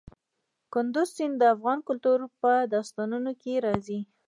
کندز 0.73 1.07
سیند 1.15 1.35
د 1.39 1.43
افغان 1.55 1.79
کلتور 1.87 2.19
په 2.41 2.51
داستانونو 2.73 3.31
کې 3.41 3.53
راځي. 3.65 3.99